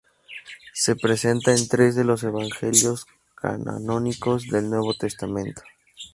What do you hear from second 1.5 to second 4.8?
en tres de los evangelios canónicos del